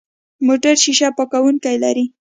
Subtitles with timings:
[0.47, 2.05] موټر شیشه پاکونکي لري.